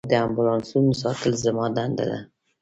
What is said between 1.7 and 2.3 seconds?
دنده ده.